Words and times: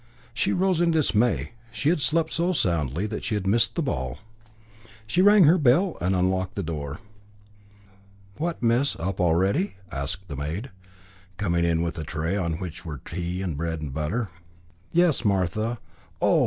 She 0.33 0.51
rose 0.51 0.81
in 0.81 0.89
dismay. 0.89 1.51
She 1.71 1.89
had 1.89 1.99
slept 2.01 2.31
so 2.33 2.53
soundly 2.53 3.05
that 3.05 3.23
she 3.23 3.35
had 3.35 3.45
missed 3.45 3.75
the 3.75 3.83
ball. 3.83 4.17
She 5.05 5.21
rang 5.21 5.43
her 5.43 5.59
bell 5.59 5.95
and 6.01 6.15
unlocked 6.15 6.55
the 6.55 6.63
door. 6.63 6.97
"What, 8.37 8.63
miss, 8.63 8.95
up 8.95 9.21
already?" 9.21 9.75
asked 9.91 10.27
the 10.27 10.35
maid, 10.35 10.71
coming 11.37 11.63
in 11.65 11.83
with 11.83 11.99
a 11.99 12.03
tray 12.03 12.35
on 12.35 12.53
which 12.53 12.83
were 12.83 12.97
tea 12.97 13.43
and 13.43 13.55
bread 13.55 13.79
and 13.79 13.93
butter. 13.93 14.31
"Yes, 14.91 15.23
Martha. 15.23 15.77
Oh! 16.19 16.39